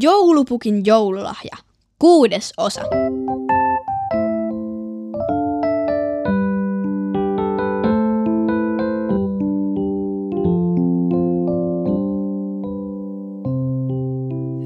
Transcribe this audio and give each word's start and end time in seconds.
Joulupukin 0.00 0.86
joululahja. 0.86 1.56
Kuudes 1.98 2.52
osa. 2.56 2.80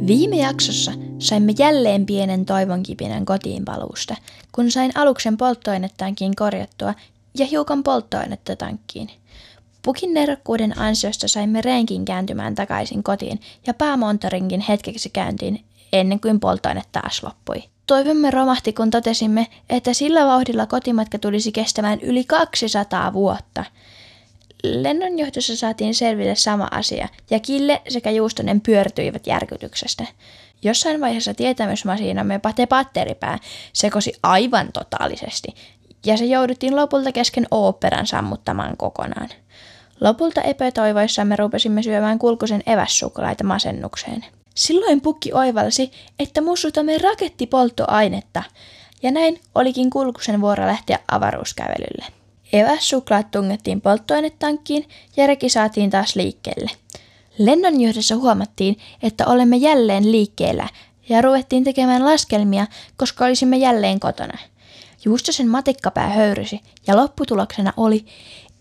Viime 0.06 0.36
jaksossa 0.36 0.92
saimme 1.18 1.52
jälleen 1.58 2.06
pienen 2.06 2.46
toivonkipinän 2.46 3.24
kotiin 3.24 3.64
paluusta, 3.64 4.16
kun 4.52 4.70
sain 4.70 4.92
aluksen 4.94 5.36
polttoainetankin 5.36 6.36
korjattua 6.36 6.94
ja 7.38 7.46
hiukan 7.46 7.82
polttoainetta 7.82 8.56
tankkiin. 8.56 9.10
Pukin 9.88 10.14
nerokkuuden 10.14 10.78
ansiosta 10.78 11.28
saimme 11.28 11.60
reenkin 11.60 12.04
kääntymään 12.04 12.54
takaisin 12.54 13.02
kotiin 13.02 13.40
ja 13.66 13.74
päämonttorinkin 13.74 14.60
hetkeksi 14.60 15.10
käyntiin 15.10 15.64
ennen 15.92 16.20
kuin 16.20 16.40
polttoaine 16.40 16.82
taas 16.92 17.22
loppui. 17.22 17.62
Toivomme 17.86 18.30
romahti, 18.30 18.72
kun 18.72 18.90
totesimme, 18.90 19.46
että 19.70 19.92
sillä 19.92 20.26
vauhdilla 20.26 20.66
kotimatka 20.66 21.18
tulisi 21.18 21.52
kestämään 21.52 22.00
yli 22.00 22.24
200 22.24 23.12
vuotta. 23.12 23.64
Lennonjohdossa 24.64 25.56
saatiin 25.56 25.94
selville 25.94 26.34
sama 26.34 26.68
asia, 26.70 27.08
ja 27.30 27.40
Kille 27.40 27.82
sekä 27.88 28.10
Juustonen 28.10 28.60
pyörtyivät 28.60 29.26
järkytyksestä. 29.26 30.04
Jossain 30.62 31.00
vaiheessa 31.00 31.34
tietämysmasinamme 31.34 32.38
Pate 32.38 32.66
Patteripää 32.66 33.38
sekosi 33.72 34.12
aivan 34.22 34.72
totaalisesti, 34.72 35.54
ja 36.06 36.16
se 36.16 36.24
jouduttiin 36.24 36.76
lopulta 36.76 37.12
kesken 37.12 37.46
oopperan 37.50 38.06
sammuttamaan 38.06 38.76
kokonaan. 38.76 39.28
Lopulta 40.00 40.42
epätoivoissamme 40.42 41.36
rupesimme 41.36 41.82
syömään 41.82 42.18
kulkusen 42.18 42.62
evässuklaita 42.66 43.44
masennukseen. 43.44 44.24
Silloin 44.54 45.00
pukki 45.00 45.32
oivalsi, 45.32 45.90
että 46.18 46.40
mussutamme 46.40 46.98
rakettipolttoainetta, 46.98 48.42
ja 49.02 49.10
näin 49.10 49.40
olikin 49.54 49.90
kulkusen 49.90 50.40
vuoro 50.40 50.66
lähteä 50.66 50.98
avaruuskävelylle. 51.08 52.04
Evässuklaat 52.52 53.30
tungettiin 53.30 53.80
polttoainetankkiin 53.80 54.88
ja 55.16 55.26
reki 55.26 55.48
saatiin 55.48 55.90
taas 55.90 56.16
liikkeelle. 56.16 56.70
Lennonjohdossa 57.38 58.16
huomattiin, 58.16 58.78
että 59.02 59.26
olemme 59.26 59.56
jälleen 59.56 60.12
liikkeellä 60.12 60.68
ja 61.08 61.22
ruvettiin 61.22 61.64
tekemään 61.64 62.04
laskelmia, 62.04 62.66
koska 62.96 63.24
olisimme 63.24 63.56
jälleen 63.56 64.00
kotona. 64.00 64.38
Juustosen 65.04 65.48
matikkapää 65.48 66.08
höyrysi 66.08 66.60
ja 66.86 66.96
lopputuloksena 66.96 67.72
oli, 67.76 68.06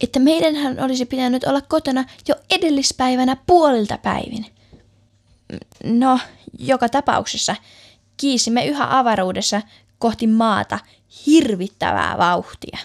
että 0.02 0.20
meidänhän 0.20 0.80
olisi 0.80 1.06
pitänyt 1.06 1.44
olla 1.44 1.62
kotona 1.62 2.06
jo 2.28 2.36
edellispäivänä 2.50 3.38
puolilta 3.45 3.98
päivin. 3.98 4.45
No, 5.84 6.20
joka 6.59 6.89
tapauksessa 6.89 7.56
kiisimme 8.17 8.66
yhä 8.66 9.00
avaruudessa 9.00 9.62
kohti 10.00 10.28
maata 10.28 10.80
hirvittävää 11.26 12.17
vauhtia. 12.17 12.78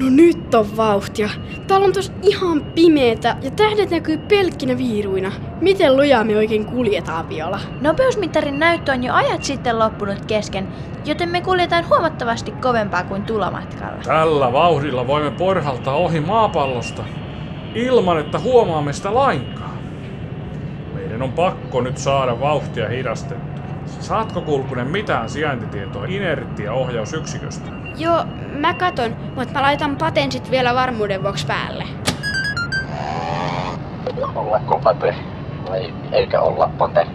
No 0.00 0.06
nyt 0.10 0.54
on 0.54 0.76
vauhtia. 0.76 1.28
Täällä 1.66 1.86
on 1.86 1.92
tos 1.92 2.12
ihan 2.22 2.62
pimeetä 2.74 3.36
ja 3.42 3.50
tähdet 3.50 3.90
näkyy 3.90 4.18
pelkkinä 4.18 4.78
viiruina. 4.78 5.32
Miten 5.60 5.96
lujaa 5.96 6.24
me 6.24 6.36
oikein 6.36 6.66
kuljetaan 6.66 7.28
vielä? 7.28 7.58
Nopeusmittarin 7.80 8.58
näyttö 8.58 8.92
on 8.92 9.04
jo 9.04 9.14
ajat 9.14 9.44
sitten 9.44 9.78
loppunut 9.78 10.24
kesken, 10.26 10.68
joten 11.04 11.28
me 11.28 11.40
kuljetaan 11.40 11.88
huomattavasti 11.88 12.50
kovempaa 12.50 13.04
kuin 13.04 13.22
tulomatkalla. 13.22 13.98
Tällä 14.04 14.52
vauhdilla 14.52 15.06
voimme 15.06 15.30
porhaltaa 15.30 15.94
ohi 15.94 16.20
maapallosta 16.20 17.04
ilman, 17.74 18.18
että 18.18 18.38
huomaamme 18.38 18.92
sitä 18.92 19.14
lainkaan. 19.14 19.78
Meidän 20.94 21.22
on 21.22 21.32
pakko 21.32 21.80
nyt 21.80 21.98
saada 21.98 22.40
vauhtia 22.40 22.88
hidastettua. 22.88 23.46
Saatko 24.00 24.40
Kulkunen 24.40 24.90
mitään 24.90 25.28
sijaintitietoa 25.28 26.04
inerttiaohjausyksiköstä? 26.08 27.70
Joo, 27.98 28.24
mä 28.56 28.74
katon, 28.74 29.16
mutta 29.36 29.54
mä 29.54 29.62
laitan 29.62 29.96
patensit 29.96 30.50
vielä 30.50 30.74
varmuuden 30.74 31.22
vuoksi 31.22 31.46
päälle. 31.46 31.84
Ollako 34.34 34.80
pate? 34.84 35.14
Vai 35.70 35.92
eikö 36.12 36.40
olla 36.40 36.70
pate? 36.78 37.06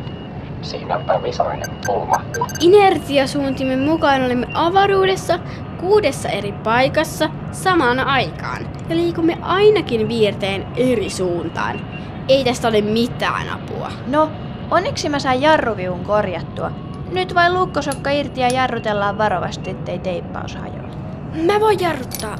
Siinäpä 0.62 1.24
visainen 1.24 1.70
pulma. 1.86 2.22
Inertiasuuntimen 2.60 3.80
mukaan 3.80 4.24
olemme 4.24 4.48
avaruudessa 4.54 5.40
kuudessa 5.78 6.30
eri 6.30 6.52
paikassa 6.52 7.30
samaan 7.52 8.00
aikaan 8.00 8.68
ja 8.90 8.96
liikumme 8.96 9.38
ainakin 9.42 10.08
viirteen 10.08 10.68
eri 10.76 11.10
suuntaan. 11.10 11.80
Ei 12.30 12.44
tästä 12.44 12.68
ole 12.68 12.82
mitään 12.82 13.50
apua. 13.50 13.92
No, 14.08 14.32
onneksi 14.72 15.10
mä 15.10 15.20
sain 15.20 15.42
jarruviun 15.42 16.04
korjattua. 16.04 16.72
Nyt 17.12 17.36
vain 17.36 17.54
lukkosokka 17.54 18.10
irti 18.10 18.42
ja 18.42 18.48
jarrutellaan 18.48 19.18
varovasti, 19.18 19.70
ettei 19.70 20.00
teippaus 20.00 20.56
hajoa. 20.56 20.81
Mä 21.36 21.60
voin 21.60 21.80
jarruttaa. 21.80 22.36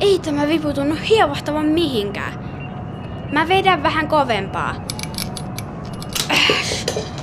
Ei 0.00 0.18
tämä 0.18 0.48
vipu 0.48 0.72
tunnu 0.72 0.96
hievahtavan 1.08 1.66
mihinkään. 1.66 2.32
Mä 3.32 3.48
vedän 3.48 3.82
vähän 3.82 4.08
kovempaa. 4.08 4.74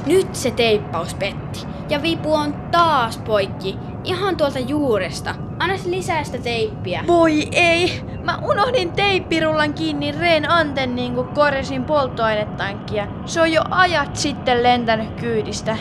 Nyt 0.05 0.35
se 0.35 0.51
teippaus 0.51 1.13
petti. 1.13 1.67
Ja 1.89 2.01
vipu 2.01 2.33
on 2.33 2.53
taas 2.71 3.17
poikki. 3.17 3.77
Ihan 4.03 4.37
tuolta 4.37 4.59
juuresta. 4.59 5.35
Anna 5.59 5.75
lisää 5.85 6.23
sitä 6.23 6.37
teippiä. 6.37 7.03
Voi 7.07 7.47
ei! 7.51 8.01
Mä 8.23 8.37
unohdin 8.37 8.91
teippirullan 8.91 9.73
kiinni 9.73 10.11
reen 10.11 10.51
antenniin, 10.51 11.15
kun 11.15 11.27
korjasin 11.27 11.83
polttoainetankkia. 11.83 13.07
Se 13.25 13.41
on 13.41 13.51
jo 13.51 13.61
ajat 13.71 14.15
sitten 14.15 14.63
lentänyt 14.63 15.11
kyydistä. 15.19 15.77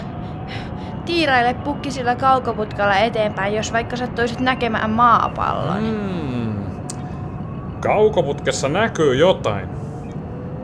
Tiiraille 1.08 1.54
pukki 1.54 1.90
sillä 1.90 2.16
kaukoputkalla 2.16 2.96
eteenpäin, 2.96 3.54
jos 3.54 3.72
vaikka 3.72 3.96
sattuisit 3.96 4.40
näkemään 4.40 4.90
maapallon. 4.90 5.80
Hmm. 5.80 6.64
Kaukoputkessa 7.80 8.68
näkyy 8.68 9.14
jotain. 9.14 9.68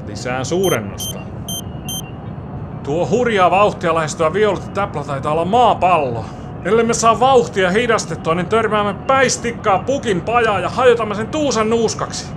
Lisää 0.07 0.45
suurennosta. 0.45 1.19
Tuo 2.83 3.09
hurjaa 3.11 3.51
vauhtia 3.51 3.95
lähestyä 3.95 4.33
violetti 4.33 4.69
täplä 4.69 5.05
taitaa 5.05 5.33
olla 5.33 5.45
maapallo. 5.45 6.25
Ellei 6.65 6.85
me 6.85 6.95
saa 6.95 7.21
vauhtia 7.21 7.71
hidastettua, 7.71 8.35
niin 8.35 8.47
törmäämme 8.47 8.95
päistikkaa 9.07 9.79
pukin 9.79 10.21
pajaa 10.21 10.61
ja 10.61 10.69
hajotamme 10.69 11.15
sen 11.15 11.27
tuusan 11.29 11.71
nuuskaksi. 11.71 12.33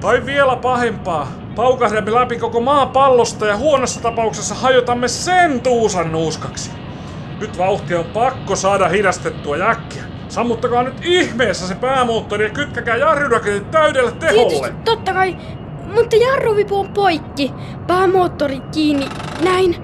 Tai 0.00 0.26
vielä 0.26 0.56
pahempaa, 0.56 1.28
paukahdemme 1.56 2.14
läpi 2.14 2.38
koko 2.38 2.60
maapallosta 2.60 3.46
ja 3.46 3.56
huonossa 3.56 4.02
tapauksessa 4.02 4.54
hajotamme 4.54 5.08
sen 5.08 5.60
tuusan 5.60 6.12
nuuskaksi. 6.12 6.85
Nyt 7.40 7.58
vauhtia 7.58 7.98
on 7.98 8.04
pakko 8.04 8.56
saada 8.56 8.88
hidastettua 8.88 9.56
jäkkiä. 9.56 10.02
Sammuttakaa 10.28 10.82
nyt 10.82 10.94
ihmeessä 11.02 11.66
se 11.66 11.74
päämoottori 11.74 12.44
ja 12.44 12.50
kytkäkää 12.50 12.96
jarrudaketit 12.96 13.70
täydelle 13.70 14.12
teholle. 14.12 14.48
Tietysti, 14.48 14.84
totta 14.84 15.12
kai. 15.12 15.36
Mutta 15.94 16.16
jarruvipu 16.16 16.80
on 16.80 16.88
poikki. 16.88 17.52
Päämoottori 17.86 18.60
kiinni. 18.60 19.08
Näin. 19.44 19.76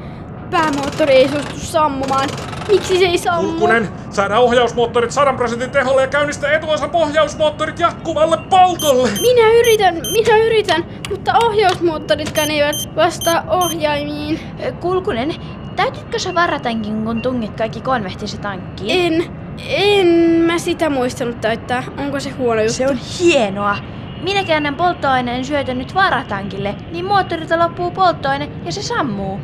Päämoottori 0.51 1.13
ei 1.13 1.29
suostu 1.29 1.59
sammumaan. 1.59 2.29
Miksi 2.69 2.99
se 2.99 3.05
ei 3.05 3.19
sammu? 3.19 3.51
Kulkunen, 3.51 3.89
saada 4.11 4.39
ohjausmoottorit 4.39 5.11
100 5.11 5.33
prosentin 5.33 5.71
teholle 5.71 6.03
ja 6.03 6.09
käynnistä 6.09 6.53
etuosan 6.53 6.91
pohjausmoottorit 6.91 7.79
jatkuvalle 7.79 8.39
poltolle. 8.51 9.09
Minä 9.21 9.53
yritän, 9.53 9.95
minä 9.95 10.37
yritän, 10.37 10.85
mutta 11.11 11.33
ohjausmoottoritkaan 11.45 12.51
eivät 12.51 12.77
vastaa 12.97 13.45
ohjaimiin. 13.51 14.41
Kulkunen, 14.81 15.35
täytytkö 15.77 16.19
sä 16.19 16.35
varatankin, 16.35 17.05
kun 17.05 17.23
tungit 17.23 17.57
kaikki 17.57 17.81
konvehtisi 17.81 18.39
tankkiin? 18.39 19.15
En, 19.15 19.33
en 19.59 20.07
mä 20.41 20.59
sitä 20.59 20.91
muistanut 20.91 21.41
täyttää. 21.41 21.85
Onko 21.99 22.21
se 22.21 22.31
huono 22.31 22.61
juttu? 22.61 22.73
Se 22.73 22.89
on 22.89 22.97
hienoa! 22.97 23.77
Minä 24.23 24.45
käännän 24.45 24.75
polttoaineen 24.75 25.45
syötön 25.45 25.79
nyt 25.79 25.95
varatankille, 25.95 26.75
niin 26.91 27.05
moottorilta 27.05 27.59
loppuu 27.59 27.91
polttoaine 27.91 28.51
ja 28.65 28.73
se 28.73 28.83
sammuu. 28.83 29.41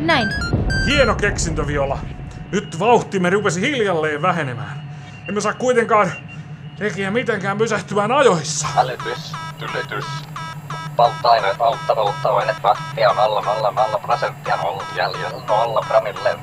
Näin. 0.00 0.28
Hieno 0.86 1.14
keksintö, 1.14 1.66
Viola. 1.66 1.98
Nyt 2.52 2.78
vauhtimme 2.78 3.30
rupesi 3.30 3.60
hiljalleen 3.60 4.22
vähenemään. 4.22 4.90
Emme 5.28 5.40
saa 5.40 5.54
kuitenkaan 5.54 6.10
rekiä 6.78 7.10
mitenkään 7.10 7.58
pysähtymään 7.58 8.12
ajoissa. 8.12 8.66
Hälytys, 8.66 9.32
tylytys. 9.58 10.25
Polttoaine, 10.96 11.54
poltta, 11.58 11.94
polttoaine, 11.94 12.54
vahtia 12.62 13.10
on 13.10 13.18
alla, 13.18 13.42
alla, 13.46 13.72
alla 13.76 13.98
prosenttia 13.98 14.54
on 14.54 14.66
ollut 14.66 14.84
jäljellä, 14.96 15.42
nolla 15.48 15.80
promille. 15.88 16.38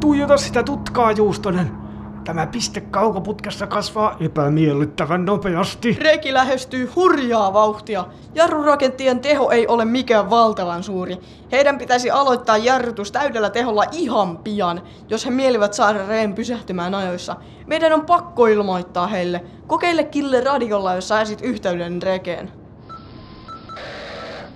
Tuijota 0.00 0.36
sitä 0.36 0.62
tutkaa, 0.62 1.12
Juustonen. 1.12 1.81
Tämä 2.24 2.46
piste 2.46 2.80
kaukoputkessa 2.80 3.66
kasvaa 3.66 4.16
epämiellyttävän 4.20 5.24
nopeasti. 5.24 5.98
Reki 6.00 6.32
lähestyy 6.34 6.92
hurjaa 6.96 7.52
vauhtia. 7.52 8.04
Jarrurakenttien 8.34 9.20
teho 9.20 9.50
ei 9.50 9.66
ole 9.66 9.84
mikään 9.84 10.30
valtavan 10.30 10.82
suuri. 10.82 11.18
Heidän 11.52 11.78
pitäisi 11.78 12.10
aloittaa 12.10 12.56
jarrutus 12.56 13.12
täydellä 13.12 13.50
teholla 13.50 13.84
ihan 13.92 14.38
pian, 14.38 14.82
jos 15.08 15.26
he 15.26 15.30
mielivät 15.30 15.74
saada 15.74 16.06
reen 16.06 16.34
pysähtymään 16.34 16.94
ajoissa. 16.94 17.36
Meidän 17.66 17.92
on 17.92 18.06
pakko 18.06 18.46
ilmoittaa 18.46 19.06
heille. 19.06 19.44
Kokeile 19.66 20.04
Kille 20.04 20.40
radiolla, 20.40 20.94
jos 20.94 21.08
saisit 21.08 21.40
yhteyden 21.40 22.02
rekeen. 22.02 22.52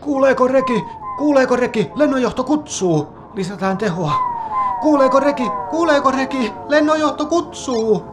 Kuuleeko 0.01 0.49
Reki? 0.49 0.85
Kuuleeko 1.19 1.57
Reki? 1.57 1.91
Lennonjohto 1.95 2.45
kutsuu. 2.45 3.09
Lisätään 3.35 3.79
tehoa. 3.79 4.36
Kuuleeko 4.81 5.21
Reki? 5.21 5.51
Kuuleeko 5.71 6.11
Reki? 6.11 6.53
Lennonjohto 6.69 7.27
kutsuu. 7.27 8.07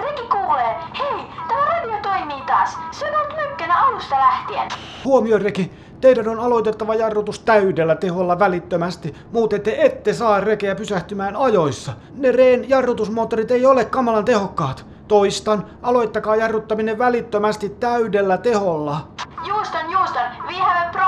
Reki 0.00 0.22
kuulee. 0.30 0.76
Hei, 0.98 1.26
tämä 1.48 1.64
radio 1.64 1.98
toimii 2.02 2.40
taas. 2.46 2.78
Se 2.90 3.06
on 3.06 3.26
mykkänä 3.48 3.82
alusta 3.86 4.16
lähtien. 4.16 4.68
Huomio 5.04 5.38
Reki. 5.38 5.72
Teidän 6.00 6.28
on 6.28 6.40
aloitettava 6.40 6.94
jarrutus 6.94 7.38
täydellä 7.40 7.94
teholla 7.94 8.38
välittömästi, 8.38 9.14
muuten 9.32 9.60
te 9.60 9.76
ette 9.78 10.12
saa 10.12 10.40
rekeä 10.40 10.74
pysähtymään 10.74 11.36
ajoissa. 11.36 11.92
Ne 12.14 12.32
reen 12.32 12.68
jarrutusmoottorit 12.68 13.50
ei 13.50 13.66
ole 13.66 13.84
kamalan 13.84 14.24
tehokkaat. 14.24 14.86
Toistan, 15.08 15.66
aloittakaa 15.82 16.36
jarruttaminen 16.36 16.98
välittömästi 16.98 17.68
täydellä 17.68 18.38
teholla. 18.38 19.08
Juuston, 19.48 19.90
Juuston, 19.90 20.22
we 20.46 20.54
have 20.54 20.88
a 20.88 20.92
problem. 20.92 21.03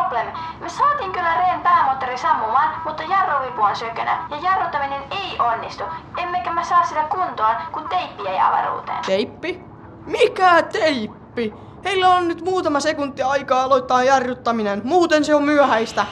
Me 0.60 0.68
saatiin 0.68 1.12
kyllä 1.12 1.34
reen 1.34 1.60
päämoottori 1.60 2.18
sammumaan, 2.18 2.82
mutta 2.84 3.02
jarruvipu 3.02 3.62
on 3.62 3.76
sökönä 3.76 4.26
ja 4.30 4.36
jarruttaminen 4.36 5.02
ei 5.10 5.38
onnistu. 5.38 5.84
Emmekä 6.16 6.52
mä 6.52 6.64
saa 6.64 6.84
sitä 6.84 7.04
kuntoon, 7.04 7.56
kun 7.72 7.88
teippi 7.88 8.28
ei 8.28 8.40
avaruuteen. 8.40 8.98
Teippi? 9.06 9.60
Mikä 10.06 10.62
teippi? 10.62 11.54
Heillä 11.84 12.08
on 12.08 12.28
nyt 12.28 12.44
muutama 12.44 12.80
sekunti 12.80 13.22
aikaa 13.22 13.62
aloittaa 13.62 14.04
jarruttaminen, 14.04 14.80
muuten 14.84 15.24
se 15.24 15.34
on 15.34 15.44
myöhäistä. 15.44 16.06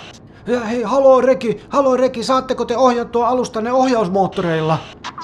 Ja 0.46 0.60
hei, 0.60 0.82
haloo 0.82 1.20
Reki, 1.20 1.66
haloo 1.70 1.96
Reki, 1.96 2.22
saatteko 2.22 2.64
te 2.64 2.76
ohjattua 2.76 3.28
alustanne 3.28 3.72
ohjausmoottoreilla? 3.72 4.78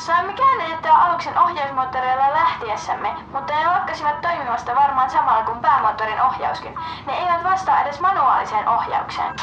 Saimme 0.06 0.32
käännettyä 0.32 0.92
aluksen 0.94 1.38
ohjausmoottoreilla 1.38 2.30
lähtiessämme, 2.30 3.14
mutta 3.32 3.52
ne 3.52 3.66
lakkasivat 3.66 4.20
toimimasta 4.20 4.74
varmaan 4.74 5.10
samalla 5.10 5.44
kuin 5.44 5.58
päämoottorin 5.58 6.22
ohjauskin. 6.22 6.74
Ne 7.06 7.12
eivät 7.12 7.44
vastaa 7.44 7.82
edes 7.82 8.00
manuaaliseen 8.00 8.68
ohjaukseen. 8.68 9.34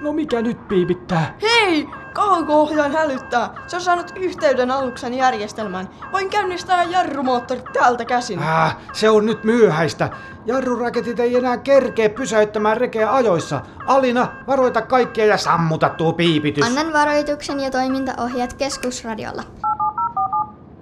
No 0.00 0.12
mikä 0.12 0.42
nyt 0.42 0.68
piipittää? 0.68 1.34
Hei! 1.42 1.88
Kauko-ohjaaja 2.14 2.98
hälyttää. 2.98 3.50
Se 3.66 3.76
on 3.76 3.82
saanut 3.82 4.12
yhteyden 4.16 4.70
aluksen 4.70 5.14
järjestelmään. 5.14 5.88
Voin 6.12 6.30
käynnistää 6.30 6.82
jarrumoottorit 6.82 7.64
täältä 7.72 8.04
käsin. 8.04 8.42
Äh, 8.42 8.76
se 8.92 9.10
on 9.10 9.26
nyt 9.26 9.44
myöhäistä. 9.44 10.10
Jarruraketit 10.46 11.20
ei 11.20 11.36
enää 11.36 11.56
kerkeä 11.56 12.08
pysäyttämään 12.08 12.76
rekeä 12.76 13.14
ajoissa. 13.14 13.60
Alina, 13.86 14.28
varoita 14.46 14.82
kaikkia 14.82 15.26
ja 15.26 15.36
sammuta 15.36 15.88
tuo 15.88 16.12
piipitys. 16.12 16.66
Annan 16.66 16.92
varoituksen 16.92 17.60
ja 17.60 17.70
toimintaohjeet 17.70 18.52
keskusradiolla. 18.52 19.42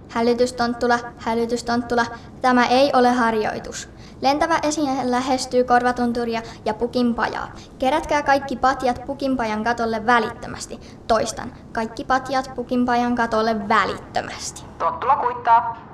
Hälytystonttula, 0.08 0.98
hälytystonttula, 1.16 2.06
tämä 2.40 2.66
ei 2.66 2.90
ole 2.94 3.12
harjoitus. 3.12 3.88
Lentävä 4.20 4.58
esine 4.62 5.10
lähestyy 5.10 5.64
korvatunturia 5.64 6.42
ja 6.64 6.74
pukinpajaa. 6.74 7.52
Kerätkää 7.78 8.22
kaikki 8.22 8.56
patjat 8.56 9.02
pukinpajan 9.06 9.64
katolle 9.64 10.06
välittömästi. 10.06 10.80
Toistan, 11.06 11.52
kaikki 11.72 12.04
patjat 12.04 12.50
pukinpajan 12.56 13.14
katolle 13.14 13.68
välittömästi. 13.68 14.62
Tottula 14.78 15.16
kuittaa. 15.16 15.88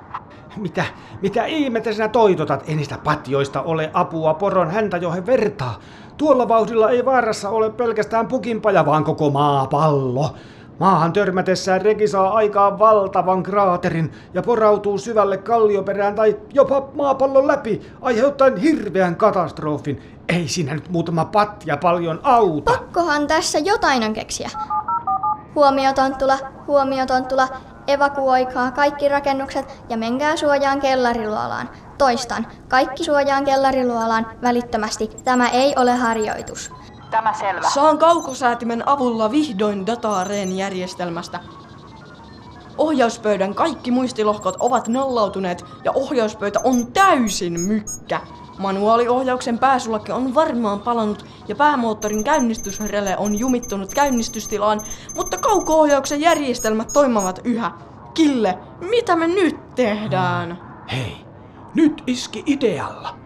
Mitä, 0.57 0.85
mitä 1.21 1.45
ihmettä 1.45 1.93
sinä 1.93 2.07
toitotat? 2.07 2.63
Ei 2.69 2.75
niistä 2.75 2.97
patjoista 3.03 3.61
ole 3.61 3.91
apua 3.93 4.33
poron 4.33 4.71
häntä 4.71 4.97
johon 4.97 5.25
vertaa. 5.25 5.79
Tuolla 6.17 6.47
vauhdilla 6.47 6.89
ei 6.89 7.05
vaarassa 7.05 7.49
ole 7.49 7.69
pelkästään 7.69 8.27
pukinpaja, 8.27 8.85
vaan 8.85 9.03
koko 9.03 9.29
maapallo. 9.29 10.35
Maahan 10.79 11.13
törmätessään 11.13 11.81
reki 11.81 12.07
saa 12.07 12.33
aikaan 12.33 12.79
valtavan 12.79 13.43
kraaterin 13.43 14.11
ja 14.33 14.41
porautuu 14.41 14.97
syvälle 14.97 15.37
kallioperään 15.37 16.15
tai 16.15 16.37
jopa 16.53 16.89
maapallon 16.93 17.47
läpi, 17.47 17.81
aiheuttaen 18.01 18.57
hirveän 18.57 19.15
katastrofin. 19.15 20.01
Ei 20.29 20.47
siinä 20.47 20.73
nyt 20.73 20.89
muutama 20.89 21.25
patja 21.25 21.77
paljon 21.77 22.19
auta. 22.23 22.71
Pakkohan 22.71 23.27
tässä 23.27 23.59
jotain 23.59 24.03
on 24.03 24.13
keksiä. 24.13 24.49
Huomio 25.55 25.93
Tonttula, 25.93 26.37
huomio 26.67 27.05
Tonttula, 27.05 27.47
evakuoikaa 27.87 28.71
kaikki 28.71 29.09
rakennukset 29.09 29.83
ja 29.89 29.97
menkää 29.97 30.35
suojaan 30.35 30.79
kellariluolaan. 30.79 31.69
Toistan, 31.97 32.47
kaikki 32.67 33.03
suojaan 33.03 33.45
kellariluolaan 33.45 34.27
välittömästi. 34.41 35.09
Tämä 35.23 35.49
ei 35.49 35.73
ole 35.77 35.95
harjoitus. 35.95 36.71
Tämä 37.15 37.33
selvä. 37.33 37.69
Saan 37.69 37.97
kaukosäätimen 37.97 38.87
avulla 38.87 39.31
vihdoin 39.31 39.87
dataa 39.87 40.23
reen 40.23 40.57
järjestelmästä. 40.57 41.39
Ohjauspöydän 42.77 43.55
kaikki 43.55 43.91
muistilohkot 43.91 44.55
ovat 44.59 44.87
nollautuneet 44.87 45.65
ja 45.83 45.91
ohjauspöytä 45.91 46.59
on 46.63 46.91
täysin 46.91 47.59
mykkä. 47.59 48.21
Manuaaliohjauksen 48.57 49.59
pääsulakke 49.59 50.13
on 50.13 50.35
varmaan 50.35 50.79
palannut 50.79 51.25
ja 51.47 51.55
päämoottorin 51.55 52.23
käynnistysrele 52.23 53.17
on 53.17 53.39
jumittunut 53.39 53.93
käynnistystilaan, 53.93 54.81
mutta 55.15 55.37
kauko-ohjauksen 55.37 56.21
järjestelmät 56.21 56.93
toimivat 56.93 57.39
yhä. 57.43 57.71
Kille, 58.13 58.57
mitä 58.79 59.15
me 59.15 59.27
nyt 59.27 59.75
tehdään? 59.75 60.57
Hei, 60.91 61.17
nyt 61.73 62.03
iski 62.07 62.43
idealla. 62.45 63.17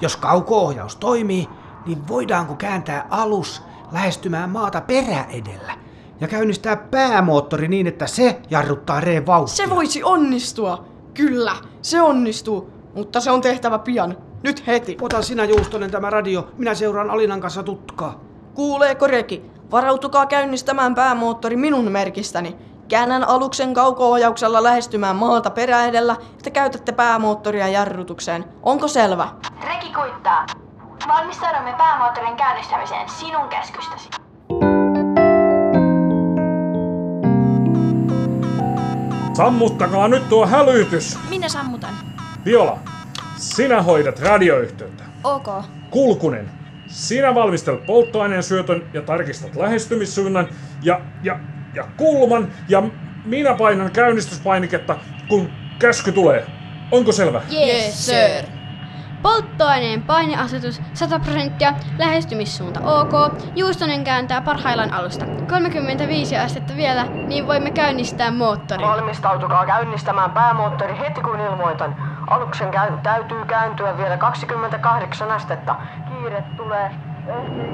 Jos 0.00 0.16
kauko-ohjaus 0.16 0.96
toimii, 0.96 1.48
niin 1.86 2.08
voidaanko 2.08 2.54
kääntää 2.54 3.06
alus 3.10 3.62
lähestymään 3.92 4.50
maata 4.50 4.80
perä 4.80 5.24
edellä 5.30 5.72
ja 6.20 6.28
käynnistää 6.28 6.76
päämoottori 6.76 7.68
niin, 7.68 7.86
että 7.86 8.06
se 8.06 8.40
jarruttaa 8.50 9.00
reen 9.00 9.26
vauhtia? 9.26 9.56
Se 9.66 9.70
voisi 9.70 10.02
onnistua. 10.02 10.84
Kyllä, 11.14 11.52
se 11.82 12.02
onnistuu, 12.02 12.70
mutta 12.94 13.20
se 13.20 13.30
on 13.30 13.40
tehtävä 13.40 13.78
pian. 13.78 14.16
Nyt 14.42 14.66
heti. 14.66 14.96
Ota 15.00 15.22
sinä 15.22 15.44
Juustonen 15.44 15.90
tämä 15.90 16.10
radio, 16.10 16.48
minä 16.58 16.74
seuraan 16.74 17.10
Alinan 17.10 17.40
kanssa 17.40 17.62
tutkaa. 17.62 18.20
Kuuleeko 18.54 19.06
Reki? 19.06 19.50
Varautukaa 19.70 20.26
käynnistämään 20.26 20.94
päämoottori 20.94 21.56
minun 21.56 21.92
merkistäni. 21.92 22.56
Käännän 22.88 23.24
aluksen 23.24 23.74
kauko-ohjauksella 23.74 24.62
lähestymään 24.62 25.16
maata 25.16 25.50
perä 25.50 25.84
edellä, 25.84 26.16
että 26.32 26.50
käytätte 26.50 26.92
päämoottoria 26.92 27.68
jarrutukseen. 27.68 28.44
Onko 28.62 28.88
selvä? 28.88 29.28
Reki 29.64 29.92
kuittaa. 29.94 30.63
Valmistaudumme 31.08 31.74
päämoottorin 31.78 32.36
käynnistämiseen 32.36 33.08
sinun 33.08 33.48
käskystäsi. 33.48 34.08
Sammuttakaa 39.36 40.08
nyt 40.08 40.28
tuo 40.28 40.46
hälytys! 40.46 41.18
Minä 41.28 41.48
sammutan. 41.48 41.94
Viola, 42.44 42.78
sinä 43.36 43.82
hoidat 43.82 44.20
radioyhteyttä. 44.20 45.04
Ok. 45.24 45.48
Kulkunen, 45.90 46.50
sinä 46.86 47.34
valmistelet 47.34 47.86
polttoaineen 47.86 48.42
syötön 48.42 48.90
ja 48.92 49.02
tarkistat 49.02 49.56
lähestymissuunnan 49.56 50.48
ja, 50.82 51.00
ja, 51.22 51.38
ja 51.74 51.86
kulman 51.96 52.52
ja 52.68 52.82
minä 53.24 53.54
painan 53.54 53.90
käynnistyspainiketta, 53.90 54.96
kun 55.28 55.50
käsky 55.78 56.12
tulee. 56.12 56.46
Onko 56.90 57.12
selvä? 57.12 57.42
Yes, 57.52 58.06
sir. 58.06 58.53
Polttoaineen 59.24 60.02
paineasetus 60.02 60.82
100 60.94 61.18
prosenttia, 61.18 61.72
lähestymissuunta 61.98 62.80
ok, 62.80 63.12
Juustonen 63.56 64.04
kääntää 64.04 64.40
parhaillaan 64.40 64.94
alusta. 64.94 65.24
35 65.48 66.36
astetta 66.36 66.76
vielä, 66.76 67.04
niin 67.04 67.46
voimme 67.46 67.70
käynnistää 67.70 68.30
moottorin. 68.30 68.86
Valmistautukaa 68.86 69.66
käynnistämään 69.66 70.30
päämoottori 70.30 70.98
heti 70.98 71.20
kun 71.20 71.40
ilmoitan. 71.40 71.96
Aluksen 72.26 72.70
käy- 72.70 72.98
täytyy 73.02 73.44
kääntyä 73.44 73.98
vielä 73.98 74.16
28 74.16 75.30
astetta. 75.30 75.76
Kiire 76.08 76.44
tulee. 76.56 76.90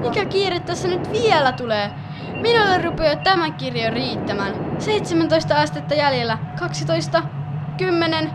Mikä 0.00 0.24
kiire 0.24 0.60
tässä 0.60 0.88
nyt 0.88 1.12
vielä 1.12 1.52
tulee? 1.52 1.90
Minulle 2.34 2.82
rupeaa 2.82 3.16
tämä 3.16 3.50
kirjo 3.50 3.90
riittämään. 3.90 4.54
17 4.78 5.54
astetta 5.56 5.94
jäljellä. 5.94 6.38
12, 6.58 7.22
10, 7.76 8.30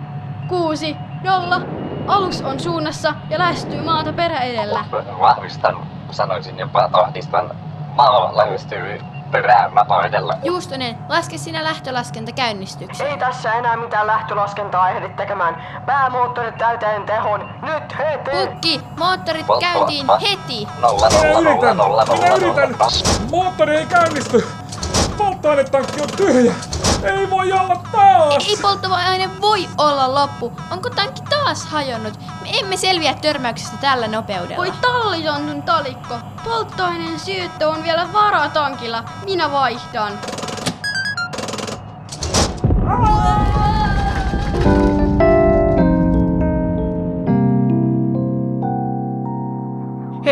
6, 0.47 0.97
0. 1.23 1.84
Alus 2.07 2.41
on 2.41 2.59
suunnassa 2.59 3.13
ja 3.29 3.39
lähestyy 3.39 3.81
maata 3.81 4.13
perä 4.13 4.39
edellä. 4.39 4.85
Vahvistan, 5.19 5.87
sanoisin 6.11 6.59
jopa 6.59 6.89
ahdistan. 6.93 7.51
Maa 7.95 8.37
lähestyy 8.37 8.99
perään 9.31 9.71
edellä. 10.05 10.37
Juustonen, 10.43 10.97
laske 11.09 11.37
sinä 11.37 11.63
lähtölaskenta 11.63 12.31
käynnistykseen. 12.31 13.11
Ei 13.11 13.17
tässä 13.17 13.53
enää 13.53 13.77
mitään 13.77 14.07
lähtölaskentaa 14.07 14.89
ehdi 14.89 15.09
tekemään. 15.09 15.81
Päämoottorit 15.85 16.57
täyteen 16.57 17.03
tehon. 17.03 17.49
Nyt 17.61 17.97
heti! 17.97 18.31
Pukki, 18.47 18.81
moottorit 18.99 19.45
käyntiin 19.59 20.05
heti! 20.21 20.67
Nolla, 20.81 21.07
Minä 21.09 21.21
nolla, 21.21 21.33
nolla, 21.33 21.49
yritän! 21.51 21.77
nolla, 21.77 22.05
Minä 22.05 22.15
nolla, 22.15 22.35
yritän! 22.35 22.71
nolla. 22.71 22.91
Moottori 23.31 23.75
ei 23.77 23.85
käynnisty! 23.85 24.47
Polttoainetankki 25.17 26.01
on 26.01 26.07
tyhjä! 26.17 26.53
Ei 27.03 27.29
voi 27.29 27.51
olla 27.51 27.75
taas! 27.91 28.47
Ei 28.47 28.57
polttoaine 28.61 29.29
voi 29.41 29.67
olla 29.77 30.15
loppu. 30.15 30.53
Onko 30.71 30.89
tankki 30.89 31.21
taas 31.29 31.65
hajonnut? 31.65 32.19
Me 32.19 32.59
emme 32.59 32.77
selviä 32.77 33.13
törmäyksestä 33.13 33.77
tällä 33.77 34.07
nopeudella. 34.07 34.57
Voi 34.57 34.71
tallitonton 34.81 35.63
talikko. 35.63 36.15
Polttoaineen 36.43 37.19
syöttö 37.19 37.67
on 37.67 37.83
vielä 37.83 38.13
varatankilla. 38.13 39.03
Minä 39.25 39.51
vaihdan. 39.51 40.19
He 43.59 43.64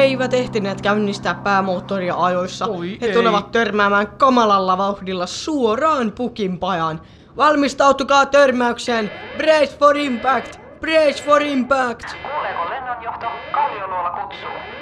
eivät 0.04 0.34
ehtineet 0.34 0.82
käynnistää 0.82 1.34
päämoottoria 1.36 2.16
ajoissa. 2.16 2.66
Oi 2.66 2.98
He 3.02 3.06
ei. 3.08 3.14
tulevat 3.14 3.52
törmäämään 3.52 4.08
kamalalla 4.08 4.78
vauhdilla 4.78 5.26
suoraan 5.26 6.12
pukinpajaan. 6.12 7.02
Valmistautukaa 7.38 8.26
törmäykseen! 8.26 9.12
Brace 9.38 9.78
for 9.80 9.98
impact! 9.98 10.60
Brace 10.82 11.24
for 11.26 11.42
impact! 11.42 12.06
Kuuleeko 12.22 12.70
lennonjohto? 12.70 13.28
Kallioluola 13.52 14.10
kutsuu. 14.10 14.73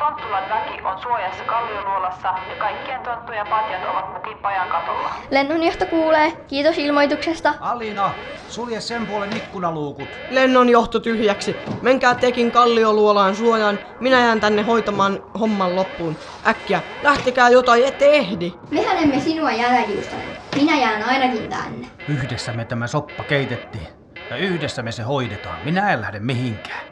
Tonttulan 0.00 0.48
väki 0.50 0.82
on 0.82 1.02
suojassa 1.02 1.44
Kallioluolassa 1.44 2.28
ja 2.28 2.56
kaikkien 2.58 3.00
tonttujen 3.00 3.46
patjat 3.46 3.82
ovat 3.90 4.14
Pukinpajan 4.14 4.68
katolla. 4.68 5.10
Lennonjohto 5.30 5.86
kuulee. 5.86 6.32
Kiitos 6.48 6.78
ilmoituksesta. 6.78 7.54
Alina, 7.60 8.10
sulje 8.48 8.80
sen 8.80 9.06
puolen 9.06 9.36
ikkunaluukut. 9.36 10.08
Lennonjohto 10.30 11.00
tyhjäksi. 11.00 11.56
Menkää 11.82 12.14
tekin 12.14 12.52
kallioluolaan 12.52 13.36
suojaan. 13.36 13.78
Minä 14.00 14.20
jään 14.20 14.40
tänne 14.40 14.62
hoitamaan 14.62 15.22
homman 15.40 15.76
loppuun. 15.76 16.16
Äkkiä, 16.46 16.82
lähtekää 17.02 17.48
jotain, 17.48 17.84
ette 17.84 18.10
ehdi. 18.10 18.52
Mehän 18.70 18.98
emme 18.98 19.20
sinua 19.20 19.50
jäljiustaneet. 19.52 20.40
Minä 20.56 20.76
jään 20.76 21.02
ainakin 21.02 21.48
tänne. 21.50 21.86
Yhdessä 22.08 22.52
me 22.52 22.64
tämä 22.64 22.86
soppa 22.86 23.22
keitettiin. 23.24 23.88
Ja 24.30 24.36
yhdessä 24.36 24.82
me 24.82 24.92
se 24.92 25.02
hoidetaan. 25.02 25.56
Minä 25.64 25.92
en 25.92 26.00
lähde 26.00 26.20
mihinkään. 26.20 26.89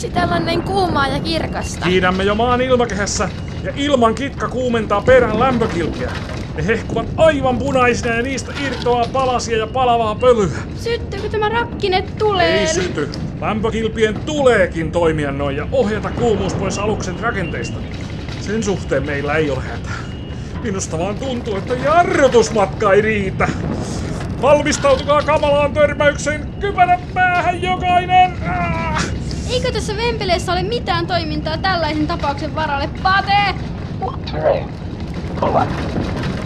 Miksi 0.00 0.20
tällainen 0.20 0.62
kuumaa 0.62 1.08
ja 1.08 1.20
kirkasta? 1.20 1.86
Kiidämme 1.86 2.24
jo 2.24 2.34
maan 2.34 2.60
ilmakehässä 2.60 3.28
ja 3.62 3.72
ilman 3.76 4.14
kitka 4.14 4.48
kuumentaa 4.48 5.00
perän 5.00 5.40
lämpökilpiä. 5.40 6.10
Ne 6.54 6.66
hehkuvat 6.66 7.06
aivan 7.16 7.58
punaisina 7.58 8.14
ja 8.14 8.22
niistä 8.22 8.52
irtoaa 8.66 9.04
palasia 9.12 9.58
ja 9.58 9.66
palavaa 9.66 10.14
pölyä. 10.14 10.58
Syttyykö 10.76 11.28
tämä 11.28 11.48
rakkine 11.48 12.04
tuleen? 12.18 12.58
Ei 12.58 12.66
syty. 12.66 13.08
Lämpökilpien 13.40 14.20
tuleekin 14.20 14.92
toimia 14.92 15.32
noin 15.32 15.56
ja 15.56 15.66
ohjata 15.72 16.10
kuumuus 16.10 16.54
pois 16.54 16.78
aluksen 16.78 17.20
rakenteista. 17.20 17.78
Sen 18.40 18.62
suhteen 18.62 19.06
meillä 19.06 19.34
ei 19.34 19.50
ole 19.50 19.60
hätää. 19.60 19.98
Minusta 20.62 20.98
vaan 20.98 21.18
tuntuu, 21.18 21.56
että 21.56 21.74
jarrutusmatka 21.74 22.92
ei 22.92 23.02
riitä. 23.02 23.48
Valmistautukaa 24.42 25.22
kamalaan 25.22 25.72
törmäykseen 25.72 26.54
kypärän 26.60 27.00
päähän 27.14 27.62
jokainen! 27.62 28.32
Ah! 28.48 28.79
Eikö 29.50 29.72
tässä 29.72 29.96
Vempeleessä 29.96 30.52
ole 30.52 30.62
mitään 30.62 31.06
toimintaa 31.06 31.58
tällaisen 31.58 32.06
tapauksen 32.06 32.54
varalle? 32.54 32.88
Pate! 33.02 33.54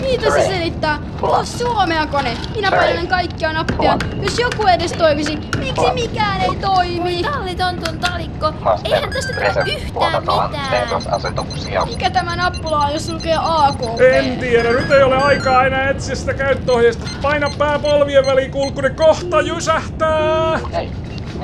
Mitä 0.00 0.30
se 0.30 0.46
selittää? 0.46 0.98
Tuo 1.20 1.44
suomea 1.44 2.06
kone. 2.06 2.36
Minä 2.54 2.70
painanen 2.70 3.08
kaikkia 3.08 3.52
nappia. 3.52 3.98
Jos 4.22 4.38
joku 4.38 4.66
edes 4.66 4.92
toimisi, 4.92 5.36
miksi 5.58 5.92
mikään 5.94 6.40
ei 6.40 6.56
toimi? 6.60 7.22
Tallitontun 7.22 7.98
talikko. 7.98 8.52
Eihän 8.84 9.10
tästä 9.10 9.32
tule 9.32 9.74
yhtään 9.76 10.22
mitään. 10.22 11.88
Mikä 11.88 12.10
tämä 12.10 12.36
nappula 12.36 12.78
on, 12.78 12.92
jos 12.92 13.08
lukee 13.12 13.36
AKP? 13.42 14.00
En 14.12 14.38
tiedä, 14.38 14.72
nyt 14.72 14.90
ei 14.90 15.02
ole 15.02 15.16
aikaa 15.16 15.66
enää 15.66 15.90
etsiä 15.90 16.14
sitä 16.14 16.34
käyttöohjeesta. 16.34 17.06
Paina 17.22 17.50
pää 17.58 17.78
polvien 17.78 18.26
väliin, 18.26 18.50
kulkunen 18.50 18.96
kohta 18.96 19.40
jysähtää! 19.40 20.60
Hei, 20.72 20.90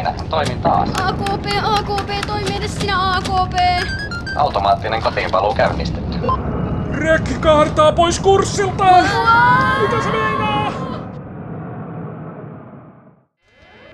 minähän 0.00 0.28
toimin 0.28 0.61
taas. 0.62 0.88
AKP, 1.02 1.47
AKP, 1.62 2.11
toimi 2.26 2.57
edes 2.57 2.78
sinä 2.78 3.16
AKP. 3.16 3.54
Automaattinen 4.37 5.02
kotiinpaluu 5.02 5.54
käynnistetty. 5.54 6.19
Rekki 6.92 7.35
kaartaa 7.35 7.92
pois 7.92 8.21
kurssiltaan! 8.21 9.04
Mitä 9.83 10.02
se 10.02 10.11
meinaa? 10.11 10.73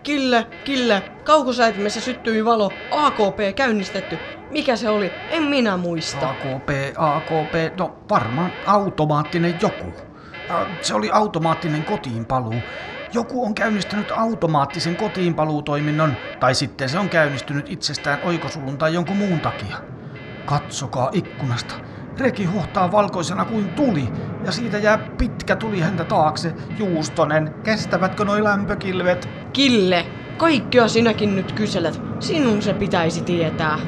Kille, 0.02 0.46
kille, 0.64 1.02
kaukosäätimessä 1.25 2.00
syttyi 2.00 2.44
valo. 2.44 2.70
AKP 2.90 3.54
käynnistetty. 3.56 4.18
Mikä 4.50 4.76
se 4.76 4.88
oli? 4.88 5.12
En 5.30 5.42
minä 5.42 5.76
muista. 5.76 6.28
AKP, 6.30 6.68
AKP, 6.96 7.78
no 7.78 7.96
varmaan 8.10 8.52
automaattinen 8.66 9.54
joku. 9.62 9.92
Äh, 10.50 10.66
Se 10.80 10.94
oli 10.94 11.10
automaattinen 11.10 11.84
kotiinpaluu. 11.84 12.54
Joku 13.16 13.44
on 13.44 13.54
käynnistänyt 13.54 14.11
automaattisen 14.11 14.96
kotiinpaluutoiminnon, 14.96 16.16
tai 16.40 16.54
sitten 16.54 16.88
se 16.88 16.99
on 16.99 17.08
käynnistynyt 17.08 17.70
itsestään 17.70 18.18
oikosulun 18.23 18.78
tai 18.78 18.94
jonkun 18.94 19.16
muun 19.16 19.40
takia. 19.40 19.76
Katsokaa 20.46 21.11
ikkunasta. 21.12 21.75
Reki 22.18 22.44
huhtaa 22.44 22.92
valkoisena 22.92 23.44
kuin 23.44 23.68
tuli, 23.68 24.08
ja 24.44 24.52
siitä 24.52 24.78
jää 24.78 24.99
pitkä 24.99 25.56
tuli 25.56 25.80
häntä 25.80 26.04
taakse. 26.04 26.54
Juustonen, 26.78 27.54
kestävätkö 27.62 28.25
noi 28.25 28.44
lämpökilvet? 28.44 29.28
Kille, 29.52 30.06
kaikkea 30.37 30.88
sinäkin 30.88 31.37
nyt 31.37 31.52
kyselet. 31.52 32.05
Sinun 32.20 32.62
se 32.62 32.75
pitäisi 32.75 33.23
tietää. 33.23 33.78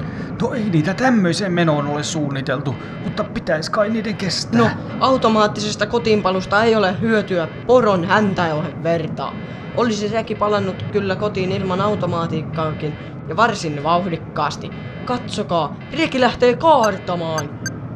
No 0.42 0.52
ei 0.52 0.70
niitä 0.70 0.94
tämmöiseen 0.94 1.52
menoon 1.52 1.86
ole 1.86 2.02
suunniteltu, 2.02 2.74
mutta 3.04 3.24
pitäis 3.24 3.70
kai 3.70 3.90
niiden 3.90 4.16
kestää. 4.16 4.60
No, 4.60 4.70
automaattisesta 5.00 5.86
kotiinpalusta 5.86 6.64
ei 6.64 6.76
ole 6.76 7.00
hyötyä. 7.00 7.48
Poron 7.66 8.04
häntä 8.04 8.46
ei 8.46 8.52
ole 8.52 8.82
vertaa. 8.82 9.32
Olisi 9.76 10.08
Reki 10.08 10.34
palannut 10.34 10.82
kyllä 10.92 11.16
kotiin 11.16 11.52
ilman 11.52 11.80
automaatiikkaakin, 11.80 12.94
ja 13.28 13.36
varsin 13.36 13.82
vauhdikkaasti. 13.82 14.70
Katsokaa, 15.04 15.76
Reki 15.98 16.20
lähtee 16.20 16.56
kaartamaan. 16.56 17.50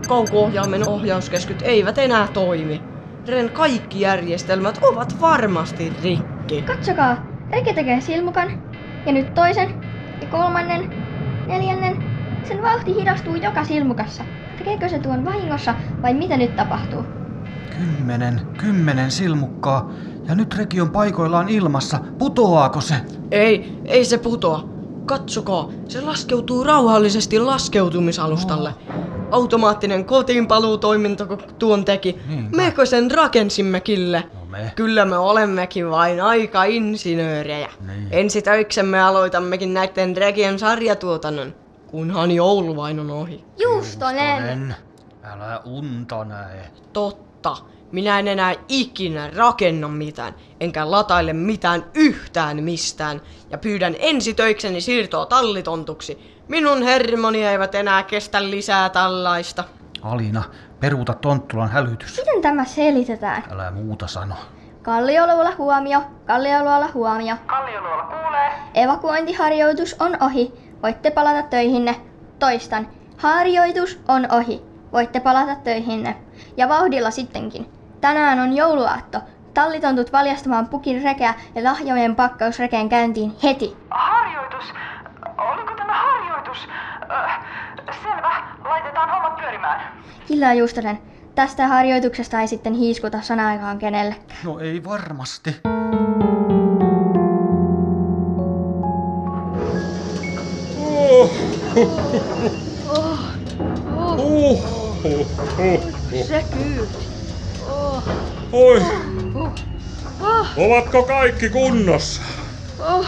Kauko-ohjaimen 0.08 0.88
ohjauskeskyt 0.88 1.62
eivät 1.62 1.98
enää 1.98 2.28
toimi. 2.32 2.82
Ren 3.28 3.50
kaikki 3.50 4.00
järjestelmät 4.00 4.78
ovat 4.82 5.20
varmasti 5.20 5.92
rikki. 6.02 6.62
Katsokaa, 6.62 7.26
Reki 7.52 7.74
tekee 7.74 8.00
silmukan. 8.00 8.50
Ja 9.06 9.12
nyt 9.12 9.34
toisen. 9.34 9.91
Ja 10.22 10.28
kolmannen. 10.28 10.90
Neljännen. 11.46 12.04
Sen 12.44 12.62
vauhti 12.62 12.94
hidastuu 12.94 13.34
joka 13.34 13.64
silmukassa. 13.64 14.24
Tekeekö 14.58 14.88
se 14.88 14.98
tuon 14.98 15.24
vahingossa 15.24 15.74
vai 16.02 16.14
mitä 16.14 16.36
nyt 16.36 16.56
tapahtuu? 16.56 17.04
Kymmenen, 17.78 18.40
kymmenen 18.58 19.10
silmukkaa. 19.10 19.90
Ja 20.28 20.34
nyt 20.34 20.54
Reki 20.54 20.80
on 20.80 20.90
paikoillaan 20.90 21.48
ilmassa. 21.48 22.00
Putoaako 22.18 22.80
se? 22.80 22.94
Ei, 23.30 23.78
ei 23.84 24.04
se 24.04 24.18
putoa. 24.18 24.68
Katsokaa, 25.06 25.68
se 25.88 26.00
laskeutuu 26.00 26.64
rauhallisesti 26.64 27.38
laskeutumisalustalle. 27.38 28.74
Automaattinen 29.30 30.04
kotiinpaluutoiminto 30.04 31.26
kun 31.26 31.38
tuon 31.58 31.84
teki. 31.84 32.18
Niinpä. 32.28 32.56
Mekö 32.56 32.86
sen 32.86 33.10
rakensimme, 33.10 33.80
Kille? 33.80 34.24
No 34.34 34.41
me. 34.52 34.72
Kyllä 34.76 35.04
me 35.04 35.18
olemmekin 35.18 35.90
vain 35.90 36.20
aika 36.20 36.64
insinöörejä. 36.64 37.70
Niin. 37.86 38.08
Ensi 38.10 38.42
töiksemme 38.42 39.02
aloitammekin 39.02 39.74
näiden 39.74 40.16
Regien 40.16 40.58
sarjatuotannon, 40.58 41.54
kunhan 41.86 42.30
joulu 42.30 42.76
vain 42.76 43.00
on 43.00 43.10
ohi. 43.10 43.44
Juustonen! 43.58 44.42
Tonen, 44.42 44.76
älä 45.22 45.60
unta 45.64 46.24
näe. 46.24 46.70
Totta. 46.92 47.56
Minä 47.92 48.18
en 48.18 48.28
enää 48.28 48.54
ikinä 48.68 49.30
rakenna 49.36 49.88
mitään, 49.88 50.34
enkä 50.60 50.90
lataile 50.90 51.32
mitään 51.32 51.84
yhtään 51.94 52.62
mistään, 52.62 53.20
ja 53.50 53.58
pyydän 53.58 53.96
ensi 53.98 54.34
töikseni 54.34 54.80
siirtoa 54.80 55.26
tallitontuksi. 55.26 56.18
Minun 56.48 56.82
hermoni 56.82 57.44
eivät 57.44 57.74
enää 57.74 58.02
kestä 58.02 58.50
lisää 58.50 58.88
tällaista. 58.88 59.64
Alina, 60.02 60.42
peruuta 60.82 61.14
Tonttulan 61.14 61.70
hälytys. 61.70 62.18
Miten 62.18 62.42
tämä 62.42 62.64
selitetään? 62.64 63.42
Älä 63.50 63.70
muuta 63.70 64.06
sano. 64.06 64.34
Kallioluola 64.82 65.52
huomio, 65.58 66.02
Kallioluola 66.26 66.88
huomio. 66.94 67.36
Kallioluola 67.46 68.02
kuulee. 68.02 68.50
Evakuointiharjoitus 68.74 69.96
on 70.00 70.16
ohi. 70.22 70.52
Voitte 70.82 71.10
palata 71.10 71.42
töihinne. 71.42 71.96
Toistan. 72.38 72.88
Harjoitus 73.18 74.00
on 74.08 74.28
ohi. 74.32 74.62
Voitte 74.92 75.20
palata 75.20 75.54
töihinne. 75.54 76.16
Ja 76.56 76.68
vauhdilla 76.68 77.10
sittenkin. 77.10 77.72
Tänään 78.00 78.40
on 78.40 78.56
jouluaatto. 78.56 79.18
Tallitontut 79.54 80.12
valjastamaan 80.12 80.68
pukin 80.68 81.02
rekeä 81.02 81.34
ja 81.54 81.64
lahjojen 81.64 82.16
pakkaus 82.16 82.58
rekeen 82.58 82.88
käyntiin 82.88 83.32
heti. 83.42 83.76
Harjoitus? 83.90 84.74
Oliko 85.38 85.74
tämä 85.76 85.94
harjoitus? 85.94 86.68
Öh, 87.02 87.32
selvä, 87.32 87.51
laitetaan 89.02 89.10
hommat 89.22 89.36
pyörimään. 89.36 89.92
Killa 90.28 90.52
Juustonen, 90.54 90.98
tästä 91.34 91.68
harjoituksesta 91.68 92.40
ei 92.40 92.48
sitten 92.48 92.74
hiiskuta 92.74 93.22
sanaakaan 93.22 93.78
kenellekään. 93.78 94.38
No 94.44 94.58
ei 94.58 94.84
varmasti. 94.84 95.56
Uh, 100.76 101.30
Se 106.26 106.44
kyyti. 106.52 106.98
oi, 108.52 108.82
Ovatko 110.56 111.02
kaikki 111.02 111.48
kunnossa? 111.48 112.22
Oh, 112.78 113.06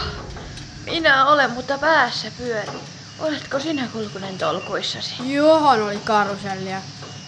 minä 0.85 1.27
olen, 1.27 1.51
mutta 1.51 1.77
päässä 1.77 2.27
pyörin. 2.37 2.94
Oletko 3.19 3.59
sinä 3.59 3.87
kulkunen 3.93 4.37
tolkuissasi? 4.37 5.33
Johan 5.33 5.81
oli 5.81 5.97
karusellia. 6.05 6.77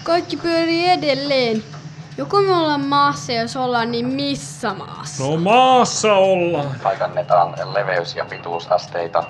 Kaikki 0.03 0.37
pyörii 0.37 0.89
edelleen. 0.89 1.63
Joko 2.17 2.41
me 2.41 2.55
ollaan 2.55 2.85
maassa, 2.85 3.31
jos 3.33 3.55
ollaan, 3.55 3.91
niin 3.91 4.05
missä 4.07 4.73
maassa? 4.73 5.23
No 5.23 5.37
maassa 5.37 6.13
ollaan. 6.13 6.75
Paikannetaan 6.83 7.53
leveys- 7.73 8.15
ja 8.15 8.25
pituusasteita. 8.25 9.23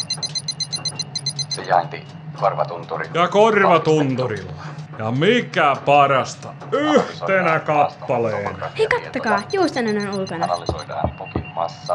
Sijainti 1.49 2.07
korvatunturi. 2.39 3.09
Ja 3.13 3.27
korvatunturilla. 3.27 4.51
Ja 4.99 5.11
mikä 5.11 5.75
parasta, 5.85 6.53
yhtenä 6.71 7.59
kappaleena. 7.59 8.69
Hei, 8.77 8.87
kattakaa, 8.87 9.41
juustonen 9.53 10.09
on 10.09 10.19
ulkona. 10.19 10.45
Analysoidaan 10.45 11.09
pukin 11.09 11.46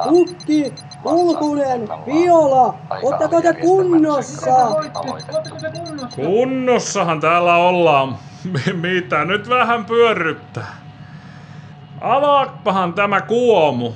Pukki, 0.09 0.75
Kulkunen, 1.03 1.89
Viola, 2.07 2.75
ottako 3.03 3.43
te 3.43 3.53
kunnossa? 3.53 4.51
Kunnossahan 6.17 7.21
täällä 7.21 7.57
ollaan. 7.57 8.19
Mitä 8.83 9.25
nyt 9.25 9.49
vähän 9.49 9.85
pyörryttää? 9.85 10.77
Avaakpahan 12.01 12.95
tämä 12.95 13.21
kuomu. 13.21 13.93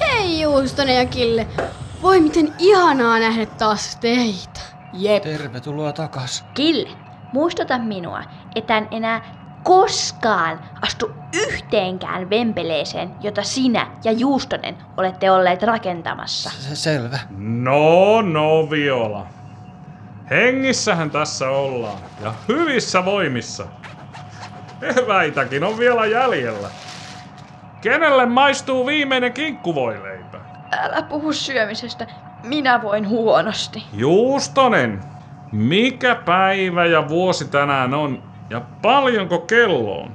Hei 0.00 0.40
Juustonen 0.40 0.96
ja 0.96 1.06
Kille. 1.06 1.46
Voi 2.02 2.20
miten 2.20 2.54
ihanaa 2.58 3.18
nähdä 3.18 3.46
taas 3.46 3.96
teitä. 3.96 4.60
Jep. 4.92 5.22
Tervetuloa 5.22 5.92
takas. 5.92 6.44
Kille, 6.54 6.88
muistuta 7.32 7.78
minua, 7.78 8.22
että 8.54 8.78
en 8.78 8.88
enää 8.90 9.39
koskaan 9.62 10.60
astu 10.82 11.10
yhteenkään 11.46 12.30
vempeleeseen, 12.30 13.10
jota 13.20 13.42
sinä 13.42 13.86
ja 14.04 14.12
Juustonen 14.12 14.76
olette 14.96 15.30
olleet 15.30 15.62
rakentamassa. 15.62 16.50
Se 16.50 16.76
selvä. 16.76 17.18
No, 17.38 18.22
no, 18.22 18.70
Viola. 18.70 19.26
Hengissähän 20.30 21.10
tässä 21.10 21.48
ollaan. 21.48 21.98
Ja 22.22 22.34
hyvissä 22.48 23.04
voimissa. 23.04 23.66
Eväitäkin 24.82 25.64
on 25.64 25.78
vielä 25.78 26.06
jäljellä. 26.06 26.68
Kenelle 27.80 28.26
maistuu 28.26 28.86
viimeinen 28.86 29.32
kinkkuvoileipä? 29.32 30.38
Älä 30.72 31.02
puhu 31.02 31.32
syömisestä. 31.32 32.06
Minä 32.44 32.82
voin 32.82 33.08
huonosti. 33.08 33.84
Juustonen, 33.92 35.00
mikä 35.52 36.14
päivä 36.14 36.86
ja 36.86 37.08
vuosi 37.08 37.48
tänään 37.48 37.94
on 37.94 38.29
ja 38.50 38.60
paljonko 38.82 39.38
kello 39.38 40.00
on? 40.02 40.10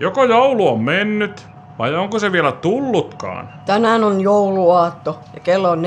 Joko 0.00 0.24
joulu 0.24 0.68
on 0.68 0.80
mennyt 0.80 1.46
vai 1.78 1.94
onko 1.94 2.18
se 2.18 2.32
vielä 2.32 2.52
tullutkaan? 2.52 3.48
Tänään 3.66 4.04
on 4.04 4.20
jouluaatto 4.20 5.20
ja 5.34 5.40
kello 5.40 5.70
on 5.70 5.82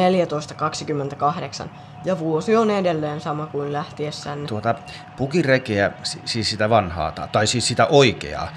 14.28 1.63 1.67
ja 2.05 2.19
vuosi 2.19 2.55
on 2.55 2.71
edelleen 2.71 3.21
sama 3.21 3.45
kuin 3.45 3.73
lähtiessänne. 3.73 4.47
Tuota 4.47 4.75
pukirekeä, 5.17 5.91
si- 6.03 6.21
siis 6.25 6.49
sitä 6.49 6.69
vanhaa, 6.69 7.11
ta- 7.11 7.27
tai 7.31 7.47
siis 7.47 7.67
sitä 7.67 7.85
oikeaa, 7.85 8.47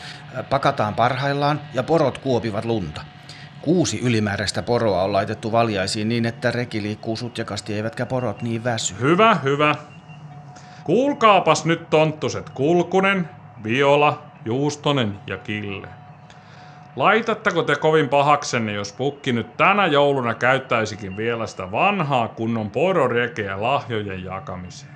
pakataan 0.50 0.94
parhaillaan 0.94 1.60
ja 1.74 1.82
porot 1.82 2.18
kuopivat 2.18 2.64
lunta. 2.64 3.00
Kuusi 3.62 4.00
ylimääräistä 4.00 4.62
poroa 4.62 5.02
on 5.02 5.12
laitettu 5.12 5.52
valjaisiin 5.52 6.08
niin, 6.08 6.26
että 6.26 6.50
reki 6.50 6.82
liikkuu 6.82 7.16
sutjakasti 7.16 7.74
eivätkä 7.74 8.06
porot 8.06 8.42
niin 8.42 8.64
väsy. 8.64 8.94
Hyvä, 9.00 9.34
hyvä. 9.34 9.74
Kuulkaapas 10.84 11.64
nyt 11.64 11.90
tonttuset 11.90 12.50
Kulkunen, 12.50 13.28
Viola, 13.64 14.22
Juustonen 14.44 15.18
ja 15.26 15.38
Kille. 15.38 15.88
Laitatteko 16.96 17.62
te 17.62 17.76
kovin 17.76 18.08
pahaksenne, 18.08 18.72
jos 18.72 18.92
pukki 18.92 19.32
nyt 19.32 19.56
tänä 19.56 19.86
jouluna 19.86 20.34
käyttäisikin 20.34 21.16
vielä 21.16 21.46
sitä 21.46 21.70
vanhaa 21.70 22.28
kunnon 22.28 22.70
pororekeä 22.70 23.62
lahjojen 23.62 24.24
jakamiseen? 24.24 24.92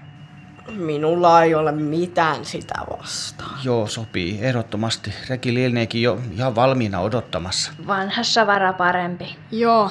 Minulla 0.70 1.42
ei 1.42 1.54
ole 1.54 1.72
mitään 1.72 2.44
sitä 2.44 2.74
vastaan. 2.98 3.58
Joo, 3.64 3.86
sopii, 3.86 4.38
ehdottomasti. 4.42 5.14
Reki 5.28 5.54
lieneekin 5.54 6.02
jo 6.02 6.18
ihan 6.32 6.54
valmiina 6.54 7.00
odottamassa. 7.00 7.72
Vanhassa 7.86 8.46
vara 8.46 8.72
parempi. 8.72 9.36
Joo, 9.50 9.90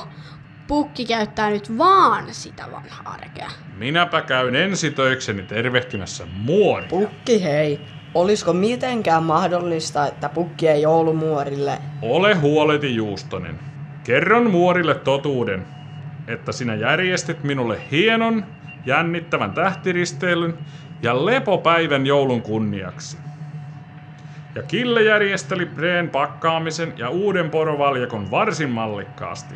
pukki 0.67 1.05
käyttää 1.05 1.49
nyt 1.49 1.77
vaan 1.77 2.25
sitä 2.31 2.63
vanhaa 2.71 3.17
rekeä. 3.21 3.49
Minäpä 3.77 4.21
käyn 4.21 4.55
ensitöikseni 4.55 5.43
tervehtimässä 5.43 6.25
muoria. 6.25 6.89
Pukki 6.89 7.43
hei, 7.43 7.81
olisiko 8.13 8.53
mitenkään 8.53 9.23
mahdollista, 9.23 10.07
että 10.07 10.29
pukki 10.29 10.67
ei 10.67 10.81
joulumuorille? 10.81 11.77
Ole 12.01 12.33
huoleti 12.33 12.95
Juustonen. 12.95 13.59
Kerron 14.03 14.51
muorille 14.51 14.95
totuuden, 14.95 15.65
että 16.27 16.51
sinä 16.51 16.75
järjestit 16.75 17.43
minulle 17.43 17.81
hienon, 17.91 18.45
jännittävän 18.85 19.51
tähtiristeilyn 19.51 20.57
ja 21.01 21.25
lepopäivän 21.25 22.05
joulun 22.05 22.41
kunniaksi. 22.41 23.17
Ja 24.55 24.63
Kille 24.63 25.03
järjesteli 25.03 25.65
Breen 25.65 26.09
pakkaamisen 26.09 26.93
ja 26.97 27.09
uuden 27.09 27.49
porovaljakon 27.49 28.31
varsin 28.31 28.69
mallikkaasti. 28.69 29.55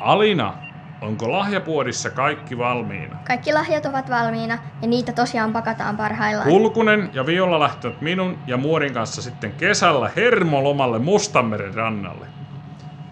Alina, 0.00 0.54
onko 1.02 1.32
lahjapuodissa 1.32 2.10
kaikki 2.10 2.58
valmiina? 2.58 3.16
Kaikki 3.26 3.52
lahjat 3.52 3.86
ovat 3.86 4.10
valmiina 4.10 4.58
ja 4.82 4.88
niitä 4.88 5.12
tosiaan 5.12 5.52
pakataan 5.52 5.96
parhaillaan. 5.96 6.48
Kulkunen 6.48 7.10
ja 7.12 7.26
Viola 7.26 7.60
lähtevät 7.60 8.00
minun 8.00 8.38
ja 8.46 8.56
Muorin 8.56 8.94
kanssa 8.94 9.22
sitten 9.22 9.52
kesällä 9.52 10.10
hermolomalle 10.16 10.98
Mustanmeren 10.98 11.74
rannalle. 11.74 12.26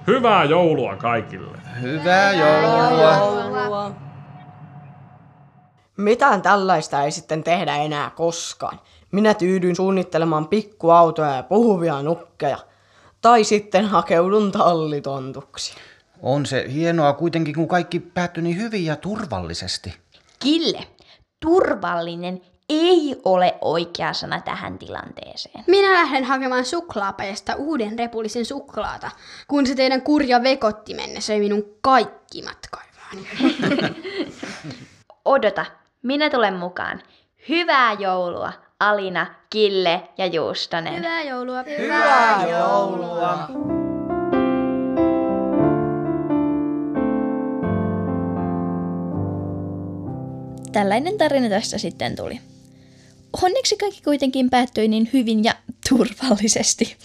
Hyvää 0.06 0.44
joulua 0.44 0.96
kaikille! 0.96 1.58
Hyvää 1.80 2.32
joulua! 2.32 3.16
Joulua. 3.16 3.92
Mitään 5.96 6.42
tällaista 6.42 7.02
ei 7.02 7.10
sitten 7.10 7.44
tehdä 7.44 7.76
enää 7.76 8.10
koskaan. 8.10 8.80
Minä 9.12 9.34
tyydyin 9.34 9.76
suunnittelemaan 9.76 10.48
pikkuautoja 10.48 11.36
ja 11.36 11.42
puhuvia 11.42 12.02
nukkeja. 12.02 12.58
Tai 13.20 13.44
sitten 13.44 13.84
hakeudun 13.84 14.52
tallitontuksi. 14.52 15.74
On 16.22 16.46
se 16.46 16.64
hienoa 16.72 17.12
kuitenkin, 17.12 17.54
kun 17.54 17.68
kaikki 17.68 18.00
päättyi 18.00 18.42
niin 18.42 18.56
hyvin 18.56 18.84
ja 18.84 18.96
turvallisesti. 18.96 19.94
Kille, 20.38 20.86
turvallinen 21.40 22.40
ei 22.68 23.16
ole 23.24 23.54
oikea 23.60 24.12
sana 24.12 24.40
tähän 24.40 24.78
tilanteeseen. 24.78 25.64
Minä 25.66 25.92
lähden 25.92 26.24
hakemaan 26.24 26.64
suklaapäistä 26.64 27.56
uuden 27.56 27.98
repullisen 27.98 28.44
suklaata, 28.44 29.10
kun 29.48 29.66
se 29.66 29.74
teidän 29.74 30.02
kurja 30.02 30.42
vekottimenne 30.42 31.20
söi 31.20 31.40
minun 31.40 31.64
kaikki 31.80 32.42
matkaivani. 32.42 33.28
Odota, 35.24 35.66
minä 36.02 36.30
tulen 36.30 36.56
mukaan. 36.56 37.02
Hyvää 37.48 37.92
joulua, 37.92 38.52
Alina, 38.80 39.26
Kille 39.50 40.08
ja 40.18 40.26
Juustonen. 40.26 40.96
Hyvää 40.96 41.22
joulua. 41.22 41.64
Hyvää 41.78 42.46
joulua! 42.48 43.95
Tällainen 50.72 51.18
tarina 51.18 51.48
tästä 51.48 51.78
sitten 51.78 52.16
tuli. 52.16 52.40
Onneksi 53.42 53.76
kaikki 53.76 54.02
kuitenkin 54.02 54.50
päättyi 54.50 54.88
niin 54.88 55.10
hyvin 55.12 55.44
ja 55.44 55.54
turvallisesti. 55.88 56.96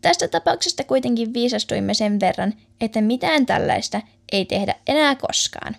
Tästä 0.00 0.28
tapauksesta 0.28 0.84
kuitenkin 0.84 1.34
viisastuimme 1.34 1.94
sen 1.94 2.20
verran, 2.20 2.54
että 2.80 3.00
mitään 3.00 3.46
tällaista 3.46 4.00
ei 4.32 4.44
tehdä 4.44 4.74
enää 4.86 5.14
koskaan. 5.14 5.76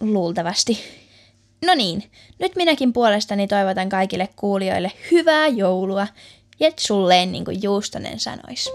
Luultavasti. 0.00 0.78
No 1.66 1.74
niin, 1.74 2.04
nyt 2.38 2.56
minäkin 2.56 2.92
puolestani 2.92 3.46
toivotan 3.46 3.88
kaikille 3.88 4.28
kuulijoille 4.36 4.92
hyvää 5.10 5.48
joulua. 5.48 6.06
Jetsulleen 6.60 7.32
niin 7.32 7.44
kuin 7.44 7.62
Juustonen 7.62 8.20
sanoisi. 8.20 8.70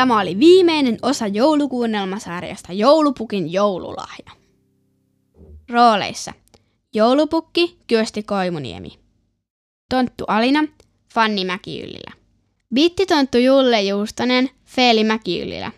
Tämä 0.00 0.20
oli 0.20 0.38
viimeinen 0.38 0.98
osa 1.02 1.26
joulukuunnelmasarjasta 1.26 2.72
Joulupukin 2.72 3.52
joululahja. 3.52 4.30
Rooleissa 5.70 6.32
Joulupukki 6.94 7.78
Kyösti 7.86 8.22
Koimuniemi. 8.22 8.98
Tonttu 9.90 10.24
Alina 10.28 10.64
Fanni 11.14 11.44
Mäkiylilä. 11.44 12.12
Bittitonttu 12.74 13.38
Julle 13.38 13.82
Juustonen 13.82 14.50
Feeli 14.64 15.04
Mäkiylilä. 15.04 15.72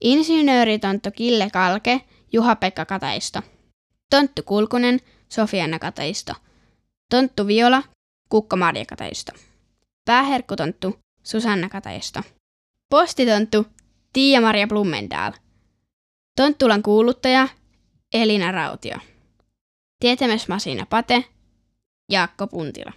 Insinööritonttu 0.00 1.10
Kille 1.10 1.50
Kalke 1.52 2.00
Juha-Pekka 2.32 2.84
Kataisto. 2.84 3.42
Tonttu 4.10 4.42
Kulkunen 4.42 5.00
Sofianna 5.28 5.78
Kataisto. 5.78 6.32
Tonttu 7.10 7.46
Viola 7.46 7.82
Kukko 8.28 8.56
Marja 8.56 8.84
Kataisto. 8.84 9.32
Pääherkkutonttu 10.04 10.98
Susanna 11.22 11.68
Kataisto. 11.68 12.20
Postitonttu 12.90 13.66
Tiia-Maria 14.12 14.66
Blumendaal. 14.66 15.32
Tonttulan 16.36 16.82
kuuluttaja 16.82 17.48
Elina 18.12 18.52
Rautio. 18.52 18.96
Tietämysmasina 20.00 20.86
Pate, 20.86 21.24
Jaakko 22.08 22.46
Puntila. 22.46 22.92